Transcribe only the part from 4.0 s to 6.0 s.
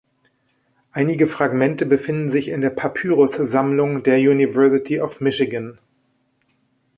der University of Michigan.